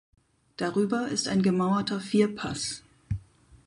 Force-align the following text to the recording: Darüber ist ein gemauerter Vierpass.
Darüber 0.57 1.09
ist 1.09 1.27
ein 1.27 1.43
gemauerter 1.43 1.99
Vierpass. 1.99 2.81